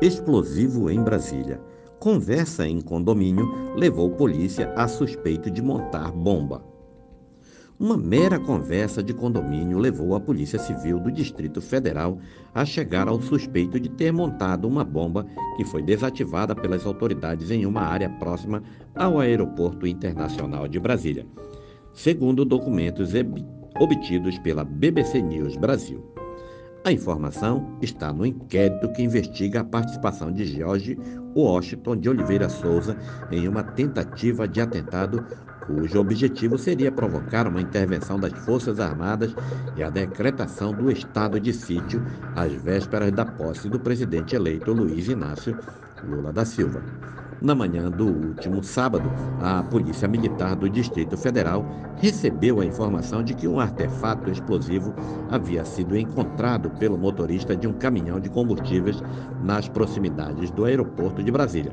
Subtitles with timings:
[0.00, 1.60] Explosivo em Brasília.
[1.98, 6.62] Conversa em condomínio levou polícia a suspeito de montar bomba.
[7.80, 12.20] Uma mera conversa de condomínio levou a Polícia Civil do Distrito Federal
[12.54, 15.26] a chegar ao suspeito de ter montado uma bomba
[15.56, 18.62] que foi desativada pelas autoridades em uma área próxima
[18.94, 21.26] ao Aeroporto Internacional de Brasília,
[21.92, 23.10] segundo documentos
[23.80, 26.04] obtidos pela BBC News Brasil.
[26.88, 30.98] A informação está no inquérito que investiga a participação de George
[31.36, 32.96] Washington de Oliveira Souza
[33.30, 35.22] em uma tentativa de atentado
[35.66, 39.34] cujo objetivo seria provocar uma intervenção das Forças Armadas
[39.76, 42.02] e a decretação do estado de sítio
[42.34, 45.58] às vésperas da posse do presidente eleito Luiz Inácio
[46.02, 46.82] Lula da Silva.
[47.40, 49.08] Na manhã do último sábado,
[49.40, 51.64] a Polícia Militar do Distrito Federal
[51.96, 54.92] recebeu a informação de que um artefato explosivo
[55.30, 59.00] havia sido encontrado pelo motorista de um caminhão de combustíveis
[59.40, 61.72] nas proximidades do aeroporto de Brasília.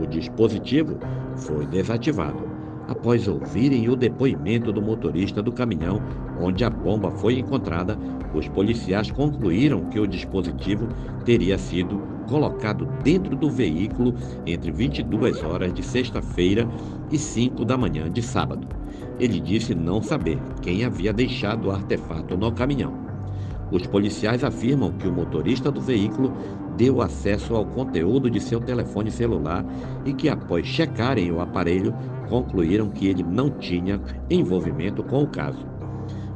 [0.00, 0.98] O dispositivo
[1.36, 2.51] foi desativado
[2.92, 6.00] após ouvirem o depoimento do motorista do caminhão
[6.38, 7.98] onde a bomba foi encontrada,
[8.34, 10.88] os policiais concluíram que o dispositivo
[11.24, 14.14] teria sido colocado dentro do veículo
[14.46, 16.68] entre 22 horas de sexta-feira
[17.10, 18.66] e 5 da manhã de sábado.
[19.18, 22.92] Ele disse não saber quem havia deixado o artefato no caminhão.
[23.70, 26.32] Os policiais afirmam que o motorista do veículo
[26.76, 29.64] deu acesso ao conteúdo de seu telefone celular
[30.04, 31.94] e que, após checarem o aparelho,
[32.28, 35.66] concluíram que ele não tinha envolvimento com o caso.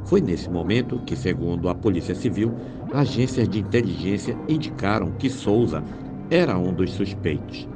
[0.05, 2.55] Foi nesse momento que, segundo a Polícia Civil,
[2.93, 5.83] agências de inteligência indicaram que Souza
[6.31, 7.69] era um dos suspeitos.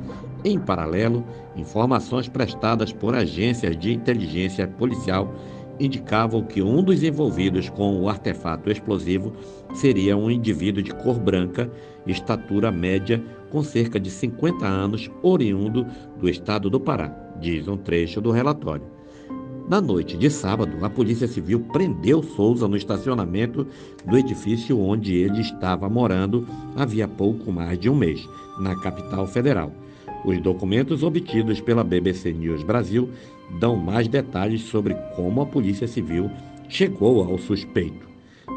[0.45, 1.25] Em paralelo,
[1.57, 5.35] informações prestadas por agências de inteligência policial
[5.81, 9.33] indicavam que um dos envolvidos com o artefato explosivo
[9.75, 11.71] seria um indivíduo de cor branca,
[12.07, 15.87] estatura média, com cerca de 50 anos, oriundo
[16.19, 17.09] do estado do Pará,
[17.41, 19.01] diz um trecho do relatório.
[19.69, 23.67] Na noite de sábado, a Polícia Civil prendeu Souza no estacionamento
[24.05, 28.21] do edifício onde ele estava morando havia pouco mais de um mês,
[28.59, 29.73] na capital federal.
[30.25, 33.09] Os documentos obtidos pela BBC News Brasil
[33.59, 36.31] dão mais detalhes sobre como a Polícia Civil
[36.69, 38.09] chegou ao suspeito.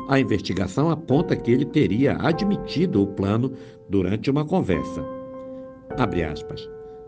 [0.09, 3.53] A investigação aponta que ele teria admitido o plano
[3.89, 5.03] durante uma conversa.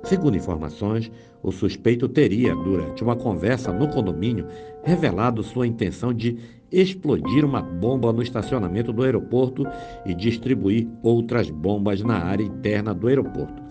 [0.03, 1.11] Segundo informações,
[1.41, 4.47] o suspeito teria, durante uma conversa no condomínio,
[4.83, 6.37] revelado sua intenção de
[6.72, 9.66] explodir uma bomba no estacionamento do aeroporto
[10.05, 13.64] e distribuir outras bombas na área interna do aeroporto.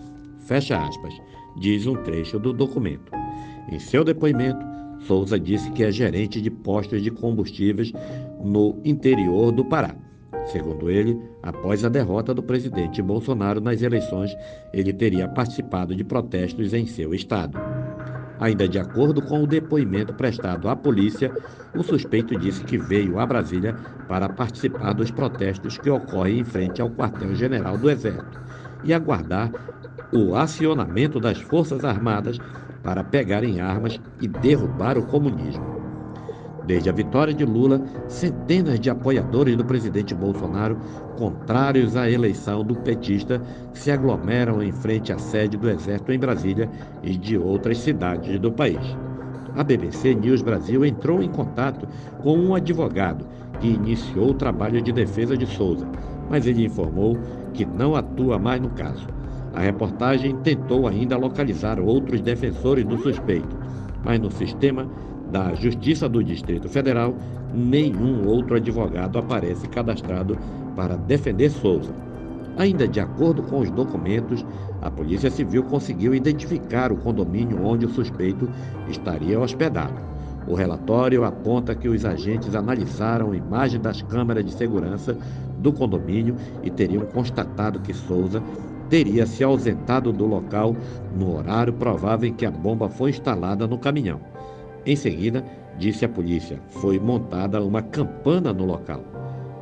[0.45, 1.19] Fecha aspas,
[1.57, 3.11] diz um trecho do documento.
[3.71, 4.63] Em seu depoimento,
[4.99, 7.91] Souza disse que é gerente de postos de combustíveis
[8.43, 9.95] no interior do Pará.
[10.45, 14.35] Segundo ele, após a derrota do presidente Bolsonaro nas eleições,
[14.71, 17.57] ele teria participado de protestos em seu estado.
[18.39, 21.31] Ainda de acordo com o depoimento prestado à polícia,
[21.73, 23.73] o suspeito disse que veio a Brasília
[24.07, 28.39] para participar dos protestos que ocorrem em frente ao quartel-general do Exército
[28.83, 29.51] e aguardar
[30.11, 32.39] o acionamento das Forças Armadas
[32.83, 35.75] para pegarem armas e derrubar o comunismo.
[36.65, 40.77] Desde a vitória de Lula, centenas de apoiadores do presidente Bolsonaro,
[41.15, 43.39] contrários à eleição do petista,
[43.73, 46.69] se aglomeram em frente à sede do Exército em Brasília
[47.03, 48.97] e de outras cidades do país.
[49.55, 51.87] A BBC News Brasil entrou em contato
[52.17, 53.27] com um advogado
[53.59, 55.87] que iniciou o trabalho de defesa de Souza,
[56.29, 57.17] mas ele informou
[57.53, 59.07] que não atua mais no caso.
[59.55, 63.55] A reportagem tentou ainda localizar outros defensores do suspeito,
[64.03, 64.85] mas no sistema
[65.31, 67.15] da Justiça do Distrito Federal,
[67.53, 70.37] nenhum outro advogado aparece cadastrado
[70.75, 71.93] para defender Souza.
[72.57, 74.45] Ainda de acordo com os documentos,
[74.81, 78.49] a Polícia Civil conseguiu identificar o condomínio onde o suspeito
[78.89, 79.95] estaria hospedado.
[80.47, 85.17] O relatório aponta que os agentes analisaram imagens das câmeras de segurança
[85.57, 88.43] do condomínio e teriam constatado que Souza
[88.89, 90.75] teria se ausentado do local
[91.17, 94.19] no horário provável em que a bomba foi instalada no caminhão.
[94.85, 95.43] Em seguida,
[95.77, 99.03] disse a polícia, foi montada uma campana no local.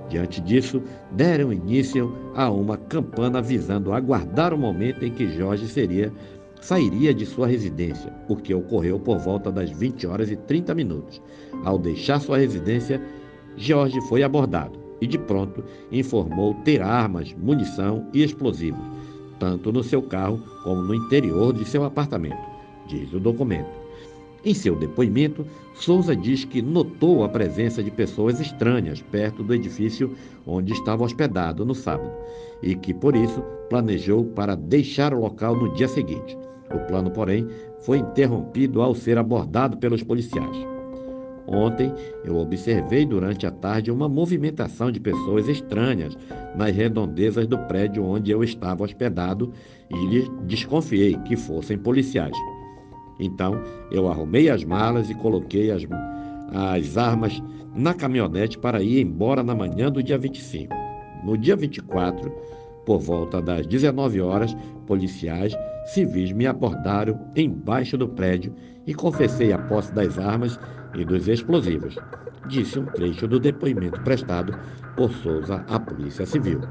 [0.10, 0.82] Diante disso,
[1.12, 6.12] deram início a uma campana visando aguardar o momento em que Jorge seria
[6.62, 11.22] sairia de sua residência, o que ocorreu por volta das 20 horas e 30 minutos.
[11.66, 13.02] Ao deixar sua residência,
[13.58, 15.62] Jorge foi abordado e de pronto
[15.92, 18.82] informou ter armas, munição e explosivos
[19.44, 22.40] tanto no seu carro como no interior de seu apartamento,
[22.88, 23.84] diz o documento.
[24.46, 30.16] Em seu depoimento, Souza diz que notou a presença de pessoas estranhas perto do edifício
[30.48, 32.10] onde estava hospedado no sábado
[32.62, 36.38] e que, por isso, planejou para deixar o local no dia seguinte.
[36.74, 37.46] O plano, porém,
[37.82, 40.73] foi interrompido ao ser abordado pelos policiais.
[41.48, 41.94] Ontem,
[42.24, 46.18] eu observei durante a tarde uma movimentação de pessoas estranhas
[46.56, 49.52] nas redondezas do prédio onde eu estava hospedado
[49.90, 52.36] e desconfiei que fossem policiais.
[53.20, 53.62] Então,
[53.92, 55.84] eu arrumei as malas e coloquei as,
[56.52, 57.42] as armas
[57.76, 60.74] na caminhonete para ir embora na manhã do dia 25.
[61.24, 62.32] No dia 24,
[62.86, 68.54] por volta das 19 horas, policiais civis me abordaram embaixo do prédio
[68.86, 70.60] e confessei a posse das armas
[70.94, 71.96] e dos explosivos,
[72.48, 74.58] disse um trecho do depoimento prestado
[74.96, 76.62] por Souza à Polícia Civil.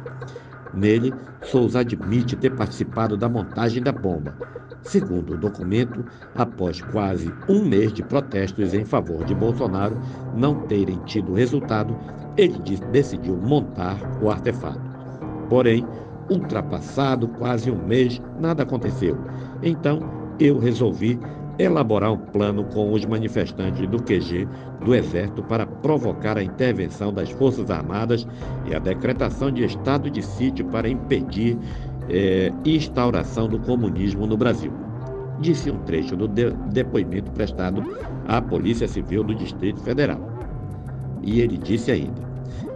[0.75, 1.13] Nele,
[1.43, 4.35] Souza admite ter participado da montagem da bomba.
[4.83, 6.05] Segundo o documento,
[6.35, 10.01] após quase um mês de protestos em favor de Bolsonaro
[10.35, 11.97] não terem tido resultado,
[12.37, 12.59] ele
[12.91, 14.92] decidiu montar o artefato.
[15.53, 15.85] Porém,
[16.31, 19.19] ultrapassado quase um mês, nada aconteceu.
[19.63, 20.01] Então,
[20.41, 21.21] eu resolvi
[21.59, 24.49] elaborar um plano com os manifestantes do QG
[24.83, 28.27] do Exército para provocar a intervenção das Forças Armadas
[28.65, 31.59] e a decretação de estado de sítio para impedir
[32.09, 34.73] é, instauração do comunismo no Brasil.
[35.39, 37.85] Disse um trecho do de depoimento prestado
[38.27, 40.19] à Polícia Civil do Distrito Federal.
[41.23, 42.32] E ele disse ainda: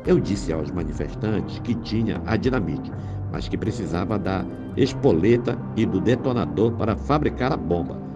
[0.07, 2.93] Eu disse aos manifestantes que tinha a dinamite,
[3.33, 4.45] mas que precisava da
[4.77, 8.07] espoleta e do detonador para fabricar a bomba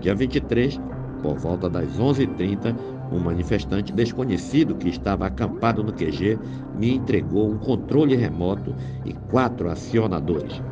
[0.00, 0.80] dia 23,
[1.22, 2.74] por volta das 11h30,
[3.12, 6.38] um manifestante desconhecido que estava acampado no QG
[6.74, 8.74] me entregou um controle remoto
[9.04, 10.62] e quatro acionadores,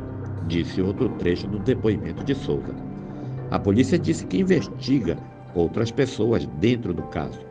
[0.46, 2.74] disse outro trecho do depoimento de Souza.
[3.50, 5.18] A polícia disse que investiga
[5.54, 7.47] outras pessoas dentro do caso.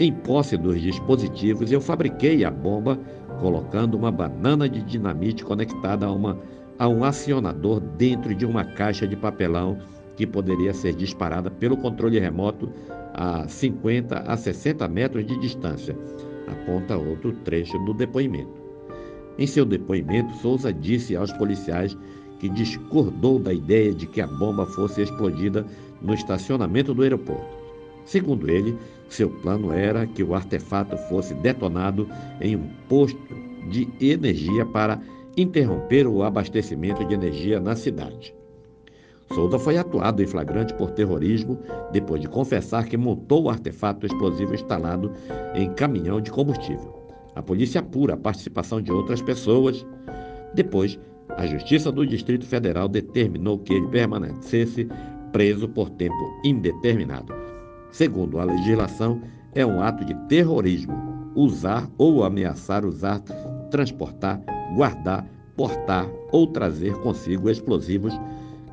[0.00, 2.98] Em posse dos dispositivos, eu fabriquei a bomba
[3.38, 6.38] colocando uma banana de dinamite conectada a, uma,
[6.78, 9.76] a um acionador dentro de uma caixa de papelão
[10.16, 12.72] que poderia ser disparada pelo controle remoto
[13.12, 15.94] a 50 a 60 metros de distância,
[16.46, 18.58] aponta outro trecho do depoimento.
[19.36, 21.94] Em seu depoimento, Souza disse aos policiais
[22.38, 25.66] que discordou da ideia de que a bomba fosse explodida
[26.00, 27.60] no estacionamento do aeroporto.
[28.06, 28.74] Segundo ele,
[29.14, 32.08] seu plano era que o artefato fosse detonado
[32.40, 33.18] em um posto
[33.68, 35.00] de energia para
[35.36, 38.34] interromper o abastecimento de energia na cidade.
[39.32, 41.58] Souza foi atuado em flagrante por terrorismo
[41.92, 45.12] depois de confessar que montou o artefato explosivo instalado
[45.54, 47.00] em caminhão de combustível.
[47.36, 49.86] A polícia apura a participação de outras pessoas.
[50.52, 50.98] Depois,
[51.36, 54.88] a Justiça do Distrito Federal determinou que ele permanecesse
[55.32, 57.39] preso por tempo indeterminado.
[57.92, 59.20] Segundo a legislação,
[59.54, 63.20] é um ato de terrorismo usar ou ameaçar usar,
[63.70, 64.40] transportar,
[64.74, 65.26] guardar,
[65.56, 68.14] portar ou trazer consigo explosivos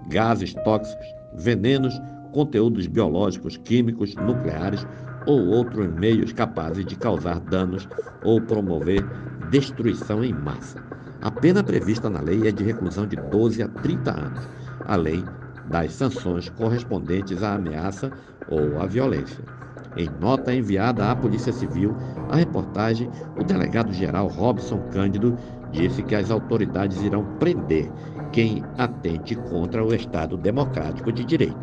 [0.07, 1.05] gases tóxicos,
[1.35, 1.99] venenos,
[2.31, 4.85] conteúdos biológicos, químicos, nucleares
[5.25, 7.87] ou outros meios capazes de causar danos
[8.23, 9.03] ou promover
[9.49, 10.83] destruição em massa.
[11.21, 14.47] A pena prevista na lei é de reclusão de 12 a 30 anos,
[14.85, 15.23] além
[15.69, 18.11] das sanções correspondentes à ameaça
[18.49, 19.43] ou à violência.
[19.95, 21.95] Em nota enviada à Polícia Civil,
[22.29, 25.35] a reportagem, o delegado-geral Robson Cândido
[25.71, 27.91] disse que as autoridades irão prender
[28.31, 31.57] quem atente contra o Estado democrático de direito.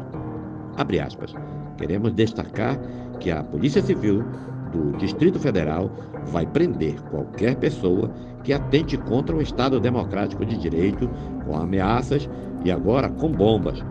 [1.77, 2.79] Queremos destacar
[3.21, 4.25] que a Polícia Civil
[4.75, 5.91] do Distrito Federal
[6.27, 8.11] vai prender qualquer pessoa
[8.43, 11.09] que atente contra o Estado democrático de direito
[11.47, 12.29] com ameaças
[12.65, 13.83] e agora com bombas.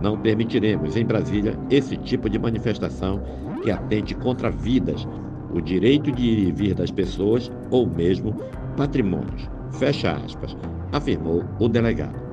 [0.00, 3.22] Não permitiremos em Brasília esse tipo de manifestação
[3.62, 5.06] que atente contra vidas,
[5.52, 8.34] o direito de ir e vir das pessoas ou mesmo
[8.76, 9.48] patrimônios.
[9.70, 10.56] Fecha aspas,
[10.92, 12.23] afirmou o delegado.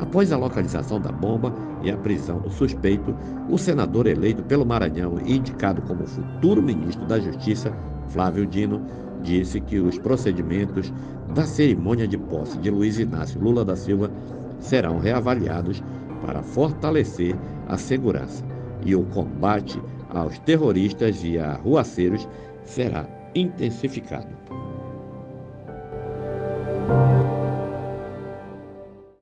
[0.00, 3.14] Após a localização da bomba e a prisão do suspeito,
[3.50, 7.70] o senador eleito pelo Maranhão e indicado como futuro ministro da Justiça,
[8.08, 8.82] Flávio Dino,
[9.22, 10.90] disse que os procedimentos
[11.34, 14.10] da cerimônia de posse de Luiz Inácio Lula da Silva
[14.58, 15.82] serão reavaliados
[16.24, 17.36] para fortalecer
[17.68, 18.42] a segurança
[18.82, 22.26] e o combate aos terroristas e arruaceiros
[22.64, 24.39] será intensificado.